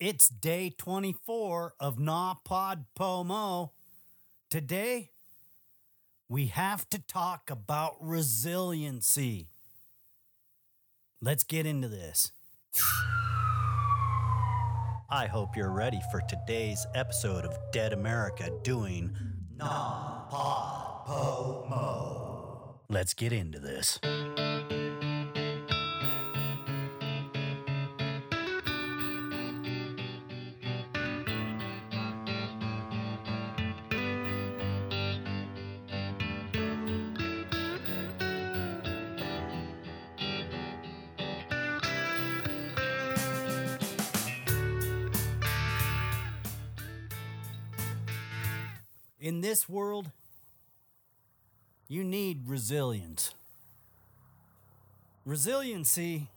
[0.00, 3.72] It's day 24 of Na Pod Pomo.
[4.48, 5.10] Today,
[6.28, 9.48] we have to talk about resiliency.
[11.20, 12.30] Let's get into this.
[15.10, 19.16] I hope you're ready for today's episode of Dead America doing
[19.56, 20.28] NaPodPoMo.
[22.88, 23.98] Let's get into this.
[49.20, 50.12] In this world,
[51.88, 53.34] you need resilience.
[55.24, 56.28] Resiliency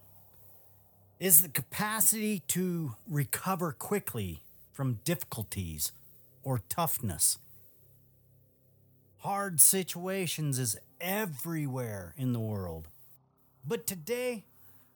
[1.19, 4.41] is the capacity to recover quickly
[4.73, 5.91] from difficulties
[6.41, 7.37] or toughness.
[9.19, 12.87] Hard situations is everywhere in the world.
[13.63, 14.45] But today,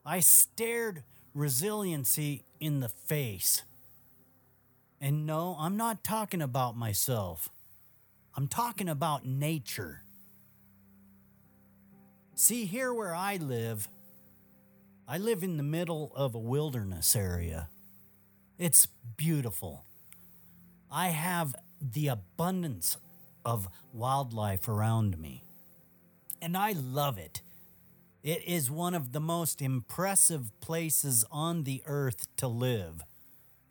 [0.04, 3.62] I stared resiliency in the face.
[5.00, 7.48] And no, I'm not talking about myself.
[8.36, 10.02] I'm talking about nature.
[12.34, 13.88] See, here where I live,
[15.08, 17.70] I live in the middle of a wilderness area.
[18.58, 19.86] It's beautiful.
[20.92, 22.98] I have the abundance
[23.42, 25.42] of wildlife around me,
[26.42, 27.40] and I love it.
[28.22, 33.02] It is one of the most impressive places on the earth to live,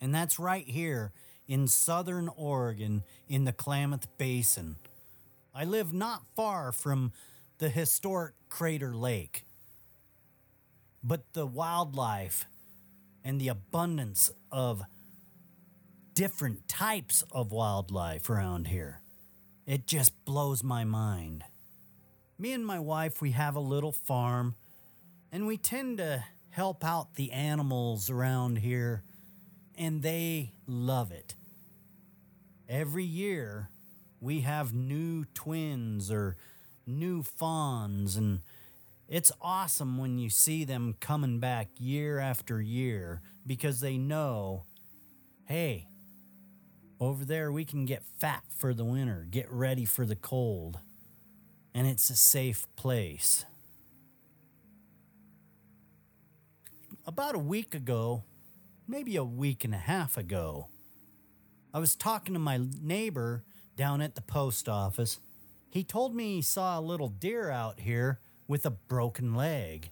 [0.02, 1.12] and that's right here
[1.48, 4.78] in southern Oregon in the Klamath Basin.
[5.54, 7.12] I live not far from
[7.60, 9.46] the historic Crater Lake.
[11.04, 12.46] But the wildlife
[13.24, 14.84] and the abundance of
[16.14, 19.02] different types of wildlife around here,
[19.66, 21.44] it just blows my mind.
[22.38, 24.56] Me and my wife, we have a little farm,
[25.32, 29.04] and we tend to help out the animals around here
[29.78, 31.36] and they love it.
[32.68, 33.70] Every year,
[34.20, 36.36] we have new twins or
[36.88, 38.42] new fawns, and
[39.08, 44.64] it's awesome when you see them coming back year after year because they know,
[45.46, 45.88] hey,
[47.00, 50.80] over there we can get fat for the winter, get ready for the cold,
[51.74, 53.46] and it's a safe place.
[57.06, 58.24] About a week ago,
[58.88, 60.70] maybe a week and a half ago.
[61.76, 63.44] I was talking to my neighbor
[63.76, 65.20] down at the post office.
[65.70, 69.90] He told me he saw a little deer out here with a broken leg.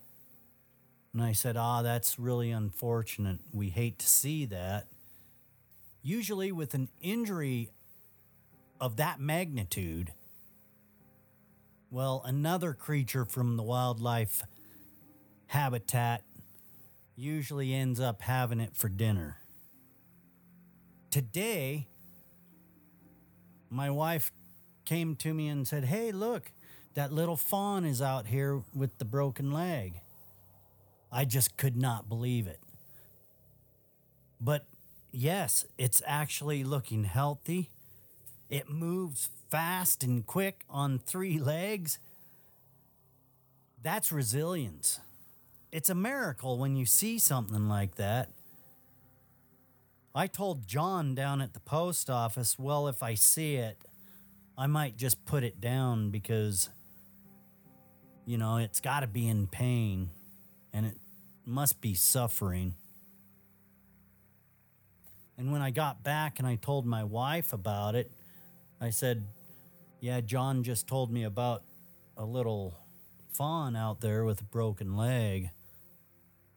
[1.12, 3.40] And I said, Ah, that's really unfortunate.
[3.52, 4.88] We hate to see that.
[6.02, 7.70] Usually, with an injury
[8.80, 10.14] of that magnitude,
[11.92, 14.44] well, another creature from the wildlife
[15.48, 16.24] habitat
[17.18, 19.43] usually ends up having it for dinner.
[21.14, 21.86] Today,
[23.70, 24.32] my wife
[24.84, 26.52] came to me and said, Hey, look,
[26.96, 30.02] that little fawn is out here with the broken leg.
[31.12, 32.60] I just could not believe it.
[34.42, 34.66] But
[35.12, 37.70] yes, it's actually looking healthy.
[38.50, 42.00] It moves fast and quick on three legs.
[43.84, 45.00] That's resilience
[45.74, 48.30] it's a miracle when you see something like that.
[50.16, 53.84] I told John down at the post office, well, if I see it,
[54.56, 56.70] I might just put it down because,
[58.28, 60.12] you know, it's got to be in pain
[60.72, 60.98] and it
[61.48, 62.76] must be suffering.
[65.36, 68.12] And when I got back and I told my wife about it,
[68.80, 69.26] I said,
[70.00, 71.64] Yeah, John just told me about
[72.16, 72.78] a little
[73.32, 75.50] fawn out there with a broken leg.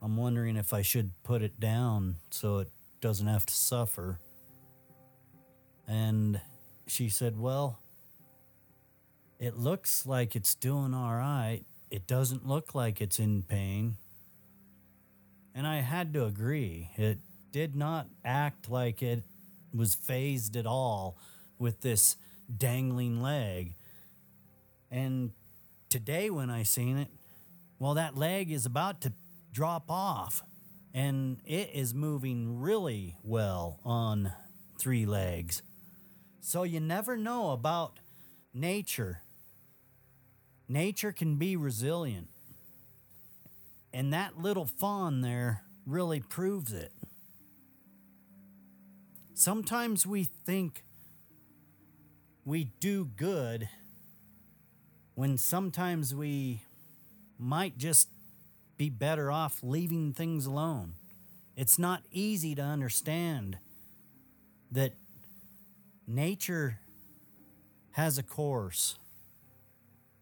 [0.03, 2.69] I'm wondering if I should put it down so it
[3.01, 4.19] doesn't have to suffer.
[5.87, 6.41] And
[6.87, 7.79] she said, Well,
[9.39, 11.61] it looks like it's doing all right.
[11.91, 13.97] It doesn't look like it's in pain.
[15.55, 16.91] And I had to agree.
[16.97, 17.19] It
[17.53, 19.23] did not act like it
[19.75, 21.17] was fazed at all
[21.59, 22.17] with this
[22.55, 23.75] dangling leg.
[24.91, 25.33] And
[25.89, 27.09] today, when I seen it,
[27.79, 29.13] well, that leg is about to
[29.53, 30.43] drop off.
[30.97, 34.33] And it is moving really well on
[34.79, 35.61] three legs.
[36.41, 38.01] So you never know about
[38.55, 39.21] nature.
[40.67, 42.29] Nature can be resilient.
[43.93, 46.93] And that little fawn there really proves it.
[49.35, 50.83] Sometimes we think
[52.47, 53.69] we do good
[55.15, 56.63] when sometimes we
[57.39, 58.09] might just
[58.77, 60.95] be better off leaving things alone.
[61.57, 63.59] It's not easy to understand
[64.71, 64.95] that
[66.07, 66.81] nature
[67.93, 68.99] has a course,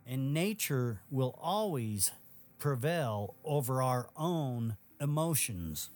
[0.06, 2.12] and nature will always
[2.58, 5.90] prevail over our own emotions.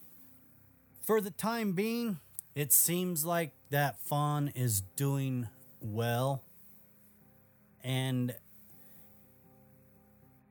[1.02, 2.18] For the time being,
[2.54, 5.48] it seems like that fawn is doing
[5.80, 6.42] well,
[7.84, 8.34] and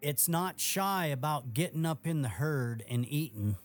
[0.08, 3.58] it's not shy about getting up in the herd and eating.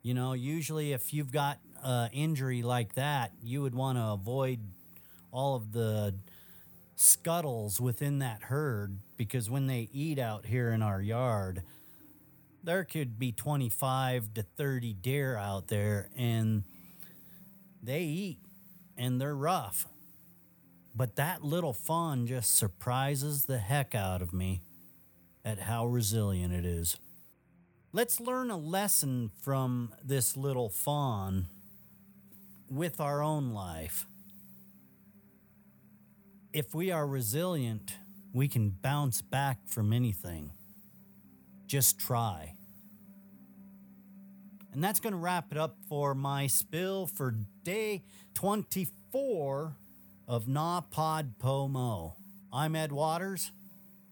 [0.00, 4.60] You know, usually if you've got an injury like that, you would want to avoid
[5.32, 6.14] all of the
[6.94, 11.64] scuttles within that herd because when they eat out here in our yard,
[12.62, 16.62] there could be 25 to 30 deer out there and
[17.82, 18.38] they eat
[18.96, 19.88] and they're rough.
[20.94, 24.62] But that little fawn just surprises the heck out of me
[25.48, 26.98] at how resilient it is.
[27.90, 31.46] Let's learn a lesson from this little fawn
[32.70, 34.06] with our own life.
[36.52, 37.96] If we are resilient,
[38.34, 40.52] we can bounce back from anything.
[41.66, 42.52] Just try.
[44.74, 48.04] And that's going to wrap it up for my spill for day
[48.34, 49.76] 24
[50.26, 52.16] of NaPodPoMo.
[52.52, 53.50] I'm Ed Waters,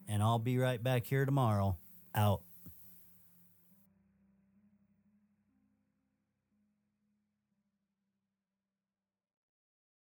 [0.08, 1.76] and I'll be right back here tomorrow.
[2.14, 2.42] Out.